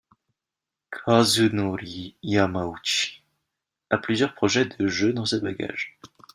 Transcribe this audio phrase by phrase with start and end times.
[0.89, 3.21] Kazunori Yamauchi
[3.91, 5.99] a plusieurs projets de jeux dans ses bagages.